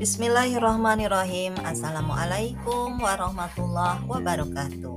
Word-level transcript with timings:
Bismillahirrahmanirrahim. 0.00 1.60
Assalamualaikum 1.60 3.04
warahmatullahi 3.04 4.00
wabarakatuh. 4.08 4.96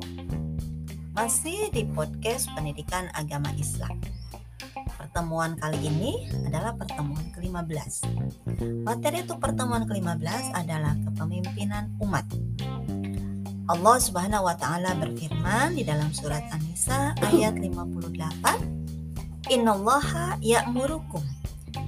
Masih 1.11 1.67
di 1.75 1.83
podcast 1.91 2.47
pendidikan 2.55 3.11
agama 3.11 3.51
Islam. 3.59 3.99
Pertemuan 4.95 5.59
kali 5.59 5.91
ini 5.91 6.31
adalah 6.47 6.71
pertemuan 6.79 7.19
ke-15 7.35 8.07
Materi 8.87 9.27
untuk 9.27 9.43
pertemuan 9.43 9.83
ke-15 9.83 10.55
adalah 10.55 10.95
kepemimpinan 10.95 11.91
umat. 11.99 12.23
Allah 13.67 13.97
Subhanahu 13.99 14.47
wa 14.47 14.55
taala 14.55 14.95
berfirman 14.95 15.75
di 15.75 15.83
dalam 15.83 16.15
surat 16.15 16.47
An-Nisa 16.47 17.11
ayat 17.19 17.59
58 17.59 19.51
Innallaha 19.51 20.39
ya'murukum 20.39 21.32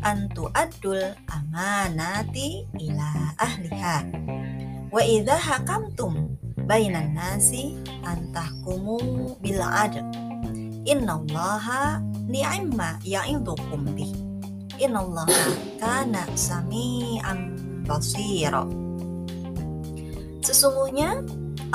antu 0.06 0.46
adul 0.54 1.02
amanati 1.26 2.70
ila 2.78 3.34
ahliha. 3.42 4.06
Wa 4.94 5.02
idza 5.02 5.34
hakamtum 5.34 6.38
bainan 6.70 7.18
nasi 7.18 7.74
antahkumu 8.06 9.02
bil 9.42 9.60
adl. 9.66 10.06
Innallaha 10.86 11.98
ni'ma 12.30 13.02
ya'idukum 13.02 13.98
bih. 13.98 14.14
Innallaha 14.78 15.50
kana 15.82 16.22
sami'an 16.38 17.58
basira. 17.90 18.62
Sesungguhnya 20.46 21.26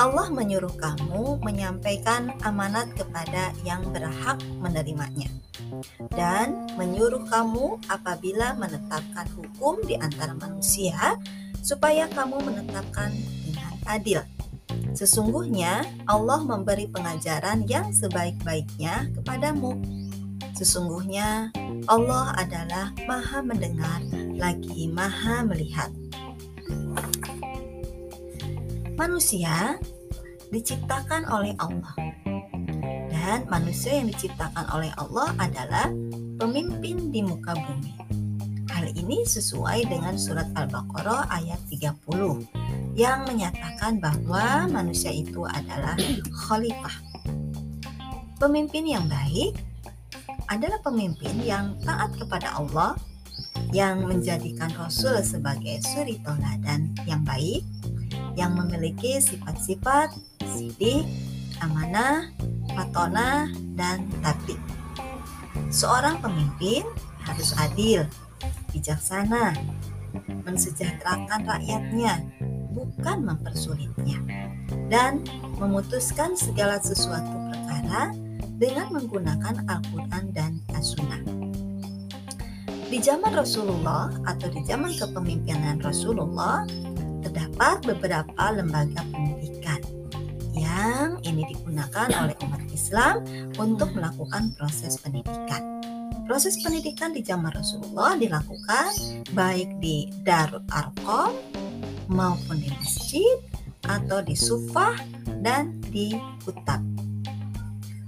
Allah 0.01 0.33
menyuruh 0.33 0.73
kamu 0.81 1.37
menyampaikan 1.45 2.33
amanat 2.41 2.89
kepada 2.97 3.53
yang 3.61 3.85
berhak 3.93 4.41
menerimanya 4.57 5.29
dan 6.17 6.65
menyuruh 6.73 7.21
kamu 7.29 7.77
apabila 7.85 8.57
menetapkan 8.57 9.29
hukum 9.37 9.77
di 9.85 10.01
antara 10.01 10.33
manusia 10.33 11.21
supaya 11.61 12.09
kamu 12.09 12.41
menetapkan 12.41 13.13
dengan 13.45 13.73
adil. 13.85 14.25
Sesungguhnya 14.97 15.85
Allah 16.09 16.41
memberi 16.49 16.89
pengajaran 16.89 17.69
yang 17.69 17.93
sebaik-baiknya 17.93 19.05
kepadamu. 19.21 19.77
Sesungguhnya 20.57 21.53
Allah 21.85 22.33
adalah 22.41 22.89
Maha 23.05 23.45
Mendengar 23.45 24.01
lagi 24.33 24.89
Maha 24.89 25.45
Melihat. 25.45 25.93
Manusia 28.99 29.81
diciptakan 30.51 31.25
oleh 31.31 31.55
Allah 31.63 31.95
dan 33.07 33.47
manusia 33.47 33.95
yang 33.95 34.11
diciptakan 34.11 34.67
oleh 34.75 34.91
Allah 34.99 35.31
adalah 35.39 35.87
pemimpin 36.35 37.15
di 37.15 37.23
muka 37.23 37.55
bumi. 37.55 37.95
Hal 38.67 38.91
ini 38.91 39.23
sesuai 39.23 39.87
dengan 39.87 40.19
surat 40.19 40.51
Al-Baqarah 40.51 41.31
ayat 41.31 41.59
30 41.71 42.99
yang 42.99 43.23
menyatakan 43.23 44.03
bahwa 44.03 44.67
manusia 44.67 45.15
itu 45.15 45.47
adalah 45.47 45.95
khalifah. 46.43 46.97
Pemimpin 48.35 48.83
yang 48.83 49.07
baik 49.07 49.55
adalah 50.51 50.83
pemimpin 50.83 51.39
yang 51.39 51.79
taat 51.87 52.11
kepada 52.19 52.59
Allah, 52.59 52.99
yang 53.71 54.03
menjadikan 54.03 54.67
Rasul 54.75 55.23
sebagai 55.23 55.79
suri 55.79 56.19
toladan 56.19 56.91
yang 57.07 57.23
baik, 57.23 57.63
yang 58.35 58.57
memiliki 58.59 59.23
sifat-sifat 59.23 60.30
sidik, 60.51 61.07
amanah, 61.63 62.27
fatona, 62.75 63.47
dan 63.79 64.05
tablik. 64.19 64.59
Seorang 65.71 66.19
pemimpin 66.19 66.83
harus 67.23 67.55
adil, 67.59 68.03
bijaksana, 68.75 69.55
mensejahterakan 70.43 71.47
rakyatnya, 71.47 72.19
bukan 72.75 73.23
mempersulitnya, 73.23 74.19
dan 74.91 75.23
memutuskan 75.59 76.35
segala 76.35 76.79
sesuatu 76.83 77.31
perkara 77.51 78.11
dengan 78.59 78.91
menggunakan 78.93 79.63
Al-Quran 79.65 80.25
dan 80.35 80.59
As-Sunnah. 80.75 81.23
Di 82.91 82.99
zaman 82.99 83.31
Rasulullah 83.31 84.11
atau 84.27 84.51
di 84.51 84.67
zaman 84.67 84.91
kepemimpinan 84.91 85.79
Rasulullah, 85.79 86.67
terdapat 87.23 87.87
beberapa 87.87 88.43
lembaga 88.51 88.99
pendidikan 89.07 89.79
yang 90.71 91.19
ini 91.27 91.43
digunakan 91.51 92.07
oleh 92.23 92.35
umat 92.47 92.63
Islam 92.71 93.27
untuk 93.59 93.91
melakukan 93.91 94.55
proses 94.55 94.95
pendidikan. 95.03 95.83
Proses 96.23 96.55
pendidikan 96.63 97.11
di 97.11 97.19
zaman 97.27 97.51
Rasulullah 97.51 98.15
dilakukan 98.15 98.95
baik 99.35 99.67
di 99.83 100.07
Darul 100.23 100.63
Arqam 100.71 101.35
maupun 102.07 102.55
di 102.63 102.71
masjid 102.71 103.35
atau 103.83 104.23
di 104.23 104.35
sufah 104.37 104.95
dan 105.43 105.75
di 105.91 106.15
kutab. 106.47 106.79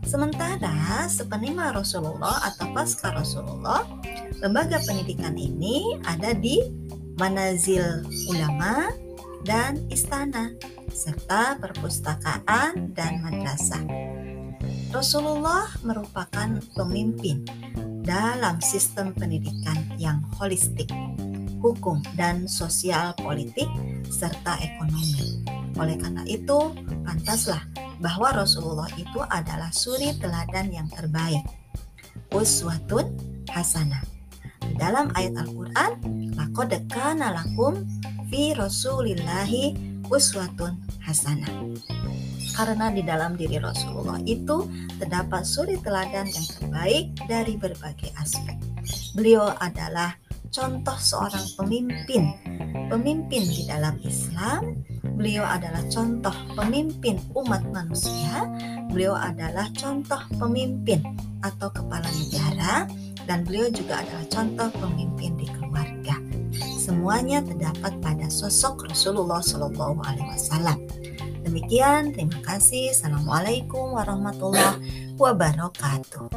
Sementara 0.07 1.09
sepeninggal 1.09 1.84
Rasulullah 1.84 2.47
atau 2.47 2.69
pasca 2.72 3.12
Rasulullah, 3.12 3.84
lembaga 4.40 4.80
pendidikan 4.85 5.35
ini 5.35 5.97
ada 6.06 6.31
di 6.38 6.62
manazil 7.18 8.06
ulama 8.30 8.94
dan 9.43 9.79
istana 9.91 10.55
serta 10.91 11.59
perpustakaan 11.59 12.95
dan 12.95 13.19
madrasah. 13.23 13.83
Rasulullah 14.93 15.67
merupakan 15.83 16.59
pemimpin 16.77 17.43
dalam 18.03 18.59
sistem 18.59 19.15
pendidikan 19.15 19.79
yang 19.99 20.21
holistik, 20.39 20.91
hukum 21.59 21.99
dan 22.19 22.45
sosial 22.47 23.15
politik 23.19 23.67
serta 24.07 24.59
ekonomi. 24.61 25.43
Oleh 25.79 25.97
karena 25.97 26.21
itu, 26.29 26.75
pantaslah 27.01 27.65
bahwa 27.97 28.45
Rasulullah 28.45 28.91
itu 28.93 29.17
adalah 29.31 29.73
suri 29.73 30.13
teladan 30.21 30.69
yang 30.69 30.87
terbaik. 30.91 31.41
Uswatun 32.29 33.17
hasanah. 33.49 34.05
Dalam 34.77 35.09
ayat 35.17 35.37
Al-Quran, 35.41 35.91
laqad 36.37 36.71
kana 36.89 37.33
lakum 37.33 37.81
fi 38.33 38.57
Rasulillahi 38.57 39.77
uswatun 40.09 40.73
hasanah. 41.05 41.69
Karena 42.57 42.89
di 42.89 43.05
dalam 43.05 43.38
diri 43.38 43.61
Rasulullah 43.61 44.17
itu 44.25 44.66
terdapat 44.97 45.45
suri 45.45 45.77
teladan 45.77 46.25
yang 46.25 46.47
terbaik 46.57 47.13
dari 47.29 47.53
berbagai 47.61 48.09
aspek. 48.17 48.57
Beliau 49.13 49.53
adalah 49.61 50.17
contoh 50.49 50.97
seorang 50.97 51.45
pemimpin, 51.61 52.33
pemimpin 52.89 53.45
di 53.45 53.69
dalam 53.69 54.01
Islam. 54.01 54.81
Beliau 55.13 55.45
adalah 55.45 55.85
contoh 55.94 56.33
pemimpin 56.57 57.21
umat 57.38 57.61
manusia. 57.69 58.50
Beliau 58.89 59.13
adalah 59.13 59.69
contoh 59.77 60.25
pemimpin 60.41 61.05
atau 61.45 61.69
kepala 61.69 62.09
negara 62.09 62.89
dan 63.29 63.45
beliau 63.45 63.69
juga 63.69 64.01
adalah 64.01 64.25
contoh 64.25 64.69
pemimpin 64.81 65.38
di 65.38 65.45
keluarga. 65.53 66.02
Semuanya 67.03 67.43
terdapat 67.43 67.99
pada 67.99 68.31
sosok 68.31 68.87
Rasulullah 68.87 69.43
Shallallahu 69.43 70.07
Alaihi 70.07 70.23
Wasallam. 70.23 70.87
Demikian, 71.43 72.15
terima 72.15 72.39
kasih. 72.47 72.95
Assalamualaikum 72.95 73.91
warahmatullahi 73.91 74.79
wabarakatuh. 75.19 76.31